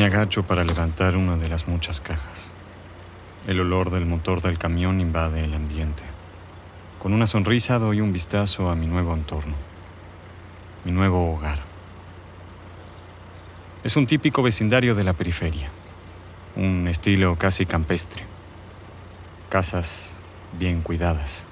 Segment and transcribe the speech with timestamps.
[0.00, 2.52] Me agacho para levantar una de las muchas cajas.
[3.46, 6.04] El olor del motor del camión invade el ambiente.
[6.98, 9.56] Con una sonrisa doy un vistazo a mi nuevo entorno,
[10.86, 11.58] mi nuevo hogar.
[13.84, 15.68] Es un típico vecindario de la periferia,
[16.56, 18.22] un estilo casi campestre.
[19.50, 20.14] Casas
[20.58, 21.44] bien cuidadas,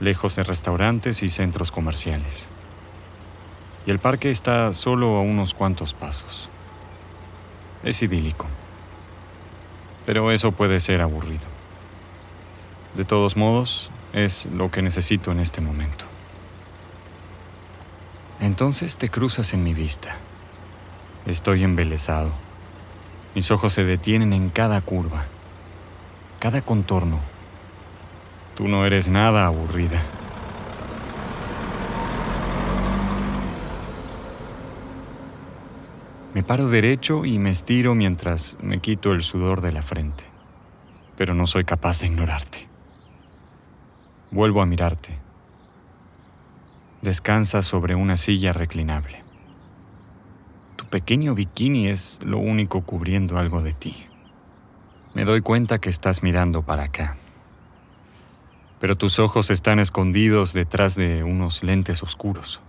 [0.00, 2.48] lejos de restaurantes y centros comerciales.
[3.84, 6.49] Y el parque está solo a unos cuantos pasos.
[7.82, 8.46] Es idílico.
[10.06, 11.44] Pero eso puede ser aburrido.
[12.94, 16.04] De todos modos, es lo que necesito en este momento.
[18.40, 20.16] Entonces te cruzas en mi vista.
[21.26, 22.32] Estoy embelesado.
[23.34, 25.26] Mis ojos se detienen en cada curva,
[26.40, 27.20] cada contorno.
[28.56, 30.02] Tú no eres nada aburrida.
[36.40, 40.24] Me paro derecho y me estiro mientras me quito el sudor de la frente,
[41.14, 42.66] pero no soy capaz de ignorarte.
[44.30, 45.18] Vuelvo a mirarte.
[47.02, 49.22] Descansa sobre una silla reclinable.
[50.76, 54.06] Tu pequeño bikini es lo único cubriendo algo de ti.
[55.12, 57.18] Me doy cuenta que estás mirando para acá.
[58.80, 62.62] Pero tus ojos están escondidos detrás de unos lentes oscuros.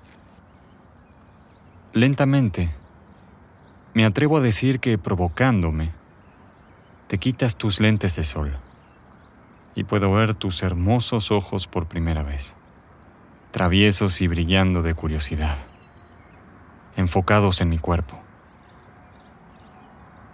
[1.94, 2.75] Lentamente,
[3.94, 5.92] me atrevo a decir que provocándome,
[7.08, 8.58] te quitas tus lentes de sol
[9.75, 12.56] y puedo ver tus hermosos ojos por primera vez,
[13.52, 15.58] traviesos y brillando de curiosidad,
[16.95, 18.17] enfocados en mi cuerpo.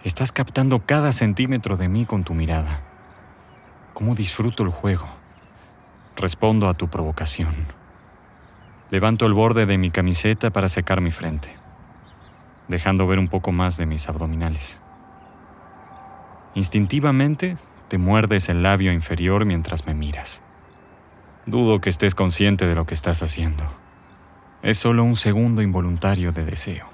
[0.04, 2.84] Estás captando cada centímetro de mí con tu mirada.
[3.96, 5.08] ¿Cómo disfruto el juego?
[6.16, 7.56] Respondo a tu provocación.
[8.92, 11.67] Levanto el borde de mi camiseta para secar mi frente
[12.68, 14.80] dejando ver un poco más de mis abdominales.
[16.56, 17.58] Instintivamente
[17.88, 20.42] te muerdes el labio inferior mientras me miras.
[21.46, 23.64] Dudo que estés consciente de lo que estás haciendo.
[24.62, 26.88] Es solo un segundo involuntario de deseo.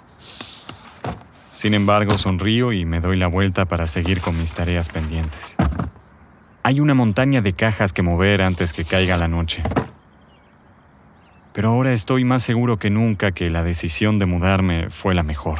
[1.52, 5.56] Sin embargo, sonrío y me doy la vuelta para seguir con mis tareas pendientes.
[6.62, 9.64] Hay una montaña de cajas que mover antes que caiga la noche
[11.54, 15.60] pero ahora estoy más seguro que nunca que la decisión de mudarme fue la mejor,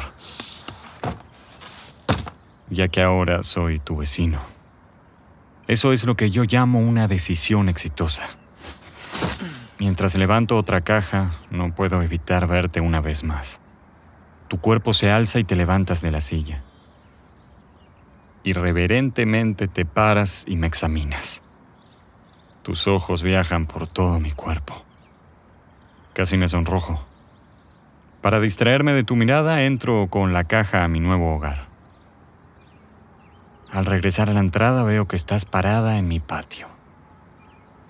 [2.68, 4.40] ya que ahora soy tu vecino.
[5.68, 8.24] Eso es lo que yo llamo una decisión exitosa.
[9.78, 13.60] Mientras levanto otra caja, no puedo evitar verte una vez más.
[14.48, 16.62] Tu cuerpo se alza y te levantas de la silla.
[18.42, 21.40] Irreverentemente te paras y me examinas.
[22.62, 24.84] Tus ojos viajan por todo mi cuerpo.
[26.14, 27.04] Casi me sonrojo.
[28.22, 31.66] Para distraerme de tu mirada, entro con la caja a mi nuevo hogar.
[33.72, 36.68] Al regresar a la entrada veo que estás parada en mi patio.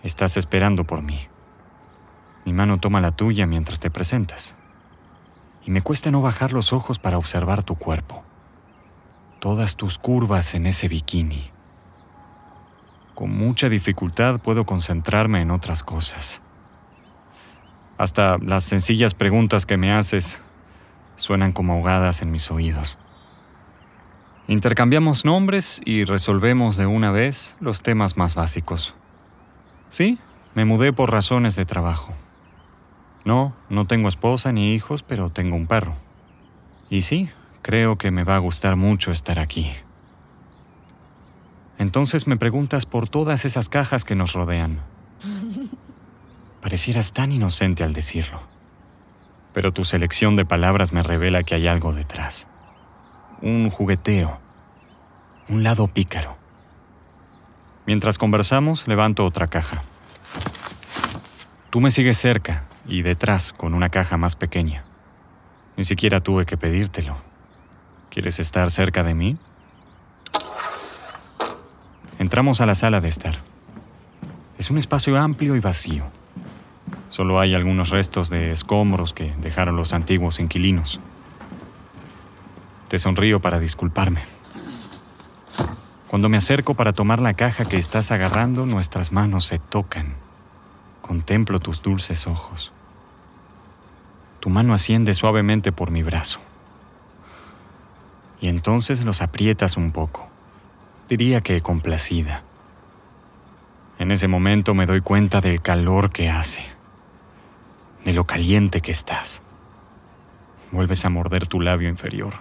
[0.02, 1.20] Estás esperando por mí.
[2.46, 4.54] Mi mano toma la tuya mientras te presentas.
[5.66, 8.24] Y me cuesta no bajar los ojos para observar tu cuerpo.
[9.38, 11.50] Todas tus curvas en ese bikini.
[13.14, 16.40] Con mucha dificultad puedo concentrarme en otras cosas.
[17.96, 20.40] Hasta las sencillas preguntas que me haces
[21.16, 22.98] suenan como ahogadas en mis oídos.
[24.48, 28.94] Intercambiamos nombres y resolvemos de una vez los temas más básicos.
[29.88, 30.18] Sí,
[30.54, 32.12] me mudé por razones de trabajo.
[33.24, 35.94] No, no tengo esposa ni hijos, pero tengo un perro.
[36.90, 37.30] Y sí,
[37.62, 39.72] creo que me va a gustar mucho estar aquí.
[41.78, 44.80] Entonces me preguntas por todas esas cajas que nos rodean.
[46.64, 48.40] Parecieras tan inocente al decirlo.
[49.52, 52.48] Pero tu selección de palabras me revela que hay algo detrás.
[53.42, 54.40] Un jugueteo.
[55.50, 56.38] Un lado pícaro.
[57.84, 59.82] Mientras conversamos, levanto otra caja.
[61.68, 64.84] Tú me sigues cerca y detrás con una caja más pequeña.
[65.76, 67.18] Ni siquiera tuve que pedírtelo.
[68.08, 69.36] ¿Quieres estar cerca de mí?
[72.18, 73.36] Entramos a la sala de estar.
[74.56, 76.10] Es un espacio amplio y vacío
[77.14, 80.98] Solo hay algunos restos de escombros que dejaron los antiguos inquilinos.
[82.88, 84.22] Te sonrío para disculparme.
[86.08, 90.14] Cuando me acerco para tomar la caja que estás agarrando, nuestras manos se tocan.
[91.02, 92.72] Contemplo tus dulces ojos.
[94.40, 96.40] Tu mano asciende suavemente por mi brazo.
[98.40, 100.26] Y entonces los aprietas un poco.
[101.08, 102.42] Diría que complacida.
[104.00, 106.73] En ese momento me doy cuenta del calor que hace
[108.04, 109.42] de lo caliente que estás.
[110.70, 112.34] Vuelves a morder tu labio inferior.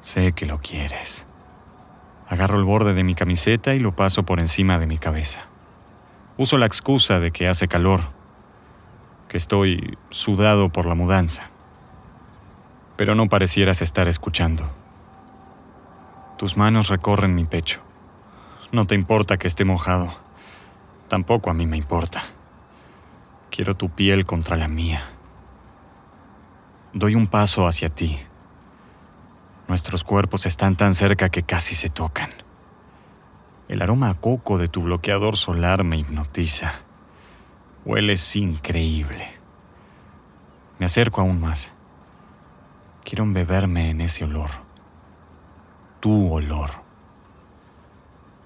[0.00, 1.26] Sé que lo quieres.
[2.28, 5.46] Agarro el borde de mi camiseta y lo paso por encima de mi cabeza.
[6.36, 8.02] Uso la excusa de que hace calor,
[9.28, 11.50] que estoy sudado por la mudanza.
[12.96, 14.70] Pero no parecieras estar escuchando.
[16.36, 17.80] Tus manos recorren mi pecho.
[18.70, 20.10] No te importa que esté mojado.
[21.08, 22.22] Tampoco a mí me importa.
[23.50, 25.02] Quiero tu piel contra la mía.
[26.92, 28.18] Doy un paso hacia ti.
[29.68, 32.30] Nuestros cuerpos están tan cerca que casi se tocan.
[33.68, 36.80] El aroma a coco de tu bloqueador solar me hipnotiza.
[37.84, 39.32] Hueles increíble.
[40.78, 41.72] Me acerco aún más.
[43.04, 44.50] Quiero embeberme en ese olor.
[46.00, 46.70] Tu olor.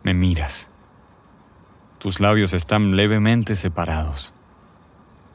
[0.02, 0.68] Me miras.
[1.98, 4.32] Tus labios están levemente separados.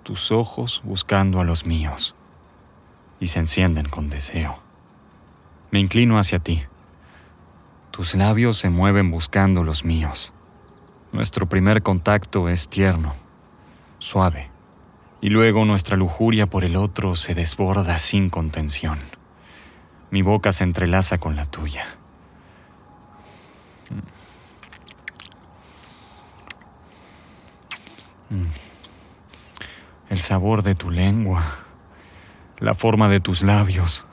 [0.07, 2.15] Tus ojos buscando a los míos.
[3.19, 4.57] Y se encienden con deseo.
[5.69, 6.63] Me inclino hacia ti.
[7.91, 10.31] Tus labios se mueven buscando los míos.
[11.11, 13.15] Nuestro primer contacto es tierno,
[13.99, 14.49] suave,
[15.19, 18.99] y luego nuestra lujuria por el otro se desborda sin contención.
[20.09, 21.85] Mi boca se entrelaza con la tuya.
[28.29, 28.66] Mm.
[30.09, 31.43] El sabor de tu lengua,
[32.59, 34.05] la forma de tus labios,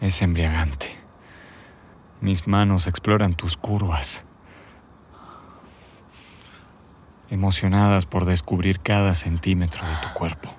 [0.00, 0.96] es embriagante.
[2.20, 4.22] Mis manos exploran tus curvas,
[7.30, 10.54] emocionadas por descubrir cada centímetro de tu cuerpo.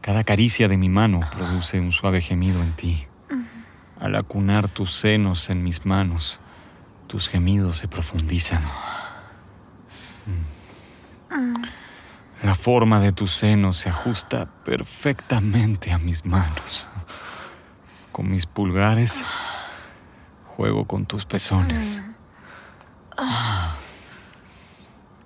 [0.00, 3.06] Cada caricia de mi mano produce un suave gemido en ti.
[4.00, 6.38] Al acunar tus senos en mis manos,
[7.06, 8.62] tus gemidos se profundizan.
[12.46, 16.86] La forma de tus senos se ajusta perfectamente a mis manos.
[18.12, 19.24] Con mis pulgares
[20.56, 22.04] juego con tus pezones.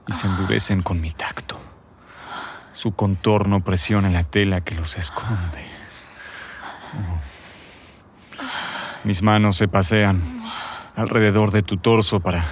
[0.09, 1.61] Y se endurecen con mi tacto.
[2.73, 5.67] Su contorno presiona la tela que los esconde.
[9.05, 10.23] Mis manos se pasean
[10.97, 12.47] alrededor de tu torso para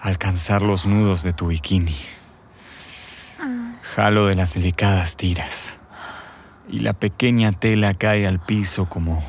[0.00, 1.96] alcanzar los nudos de tu bikini.
[3.92, 5.76] Jalo de las delicadas tiras
[6.68, 9.22] y la pequeña tela cae al piso como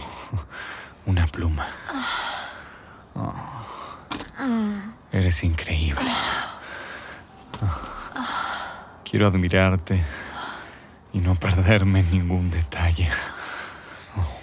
[1.05, 1.67] una pluma.
[3.13, 3.33] Oh.
[5.11, 6.11] Eres increíble.
[9.09, 10.03] Quiero admirarte
[11.13, 13.09] y no perderme ningún detalle.
[14.17, 14.39] Oh.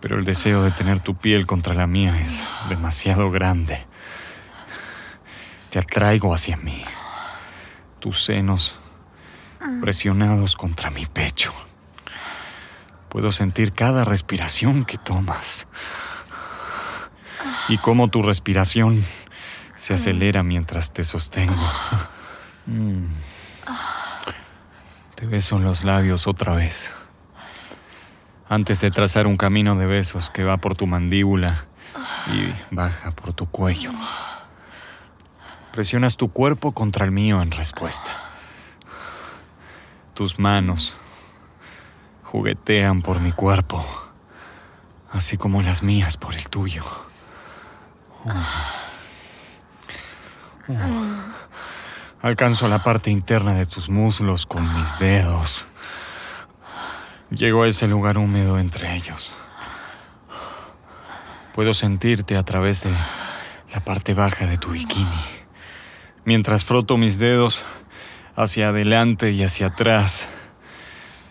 [0.00, 3.86] Pero el deseo de tener tu piel contra la mía es demasiado grande.
[5.70, 6.82] Te atraigo hacia mí.
[8.06, 8.78] Tus senos
[9.80, 11.52] presionados contra mi pecho.
[13.08, 15.66] Puedo sentir cada respiración que tomas.
[17.68, 19.04] Y cómo tu respiración
[19.74, 21.68] se acelera mientras te sostengo.
[22.66, 23.06] Mm.
[25.16, 26.92] Te beso en los labios otra vez.
[28.48, 31.66] Antes de trazar un camino de besos que va por tu mandíbula
[32.28, 33.90] y baja por tu cuello.
[35.76, 38.10] Presionas tu cuerpo contra el mío en respuesta.
[40.14, 40.96] Tus manos
[42.22, 43.84] juguetean por mi cuerpo,
[45.12, 46.82] así como las mías por el tuyo.
[52.22, 55.68] Alcanzo la parte interna de tus muslos con mis dedos.
[57.28, 59.30] Llego a ese lugar húmedo entre ellos.
[61.54, 62.96] Puedo sentirte a través de
[63.74, 65.35] la parte baja de tu bikini.
[66.26, 67.64] Mientras froto mis dedos,
[68.36, 70.28] hacia adelante y hacia atrás.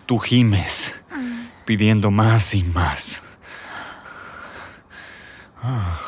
[0.06, 0.94] Tú gimes,
[1.64, 3.22] pidiendo más y más.
[5.62, 6.00] Ah.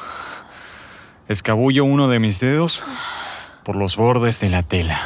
[1.28, 2.84] Escabullo uno de mis dedos
[3.64, 4.98] por los bordes de la tela.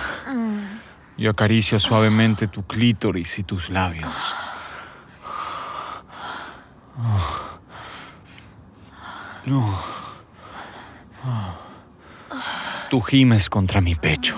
[1.19, 4.13] Yo acaricio suavemente tu clítoris y tus labios.
[9.47, 10.02] No.
[12.93, 14.37] Tú gimes contra mi pecho.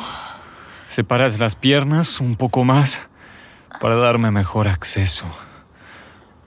[0.87, 3.01] Separas las piernas un poco más
[3.81, 5.25] para darme mejor acceso.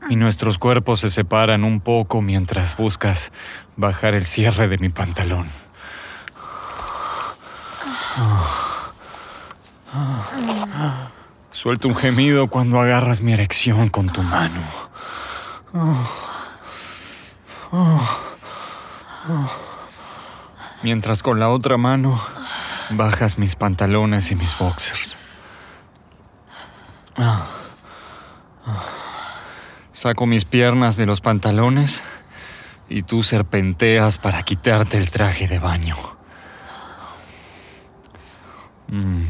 [0.09, 3.33] Y nuestros cuerpos se separan un poco mientras buscas
[3.75, 5.47] bajar el cierre de mi pantalón.
[11.51, 14.61] Suelto un gemido cuando agarras mi erección con tu mano.
[20.84, 22.22] Mientras con la otra mano
[22.89, 25.17] Bajas mis pantalones y mis boxers.
[29.91, 32.01] Saco mis piernas de los pantalones
[32.88, 35.98] y tú serpenteas para quitarte el traje de baño.
[38.88, 39.25] Mm.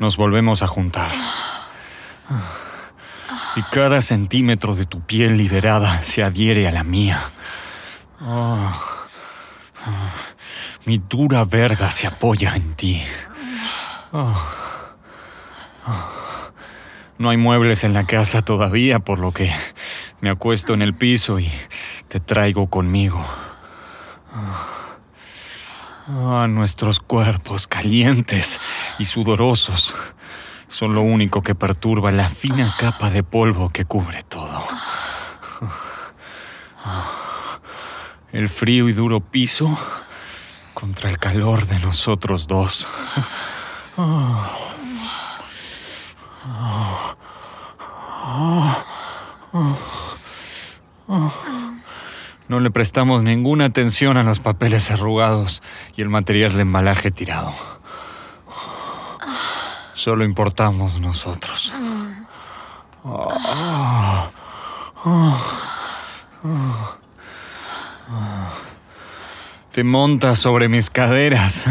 [0.00, 1.12] Nos volvemos a juntar.
[3.56, 7.32] Y cada centímetro de tu piel liberada se adhiere a la mía.
[8.20, 8.72] Oh.
[10.86, 13.02] Mi dura verga se apoya en ti.
[14.12, 14.42] Oh.
[17.18, 19.52] No hay muebles en la casa todavía, por lo que
[20.20, 21.50] me acuesto en el piso y
[22.06, 23.24] te traigo conmigo.
[26.06, 28.60] Ah, nuestros cuerpos calientes
[28.98, 29.94] y sudorosos
[30.68, 34.64] son lo único que perturba la fina capa de polvo que cubre todo.
[38.32, 39.78] El frío y duro piso
[40.74, 42.86] contra el calor de nosotros dos.
[52.48, 55.62] No le prestamos ninguna atención a los papeles arrugados
[55.96, 57.52] y el material de embalaje tirado.
[59.94, 61.74] Solo importamos nosotros.
[69.72, 71.64] Te montas sobre mis caderas.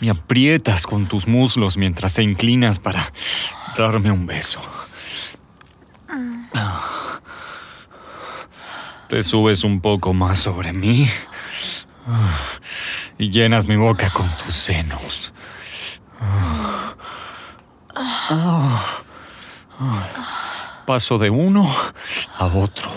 [0.00, 3.12] Me aprietas con tus muslos mientras te inclinas para
[3.76, 4.60] darme un beso.
[9.08, 11.08] Te subes un poco más sobre mí
[13.18, 15.32] y llenas mi boca con tus senos.
[20.86, 21.70] Paso de uno
[22.38, 22.90] a otro.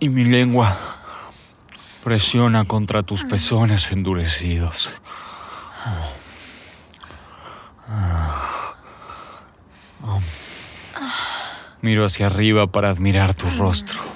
[0.00, 0.76] Y mi lengua
[2.02, 4.90] presiona contra tus pezones endurecidos.
[11.80, 14.11] Miro hacia arriba para admirar tu rostro.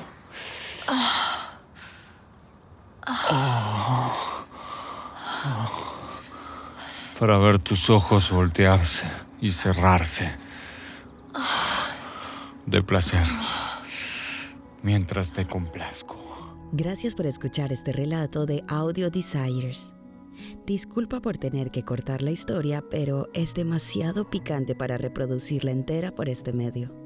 [7.27, 9.05] Para ver tus ojos voltearse
[9.41, 10.31] y cerrarse
[12.67, 13.27] de placer
[14.85, 16.15] mientras te complazco.
[16.71, 19.93] Gracias por escuchar este relato de Audio Desires.
[20.67, 26.29] Disculpa por tener que cortar la historia, pero es demasiado picante para reproducirla entera por
[26.29, 27.06] este medio.